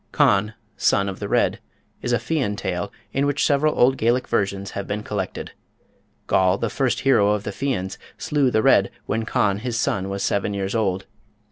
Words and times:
Conn, 0.11 0.55
Son 0.77 1.07
of 1.07 1.19
the 1.19 1.27
Red 1.29 1.59
is 2.01 2.11
a 2.11 2.17
Fian 2.17 2.55
tale 2.55 2.91
of 3.13 3.23
which 3.23 3.45
several 3.45 3.77
old 3.77 3.97
Gaelic 3.97 4.27
versions 4.27 4.71
have 4.71 4.87
been 4.87 5.03
collected. 5.03 5.51
Goll, 6.25 6.57
the 6.57 6.71
"first 6.71 7.01
hero" 7.01 7.33
of 7.33 7.43
the 7.43 7.51
Fians, 7.51 7.99
slew 8.17 8.49
the 8.49 8.63
Red 8.63 8.89
when 9.05 9.25
Conn, 9.25 9.59
his 9.59 9.79
son, 9.79 10.09
was 10.09 10.23
seven 10.23 10.55
years 10.55 10.73
old. 10.73 11.05